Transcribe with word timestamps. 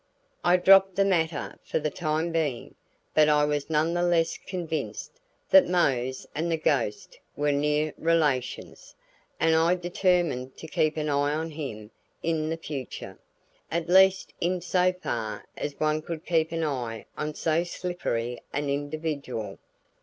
I 0.43 0.57
dropped 0.57 0.95
the 0.95 1.05
matter 1.05 1.59
for 1.63 1.77
the 1.77 1.91
time 1.91 2.31
being, 2.31 2.73
but 3.13 3.29
I 3.29 3.45
was 3.45 3.69
none 3.69 3.93
the 3.93 4.01
less 4.01 4.35
convinced 4.35 5.19
that 5.51 5.67
Mose 5.67 6.25
and 6.33 6.51
the 6.51 6.57
ghost 6.57 7.19
were 7.35 7.51
near 7.51 7.93
relations; 7.99 8.95
and 9.39 9.55
I 9.55 9.75
determined 9.75 10.57
to 10.57 10.65
keep 10.67 10.97
an 10.97 11.07
eye 11.07 11.35
on 11.35 11.51
him 11.51 11.91
in 12.23 12.49
the 12.49 12.57
future, 12.57 13.19
at 13.69 13.89
least 13.89 14.33
in 14.41 14.59
so 14.61 14.91
far 14.91 15.45
as 15.55 15.79
one 15.79 16.01
could 16.01 16.25
keep 16.25 16.51
an 16.51 16.63
eye 16.63 17.05
on 17.15 17.35
so 17.35 17.63
slippery 17.63 18.41
an 18.51 18.71
individual. 18.71 19.59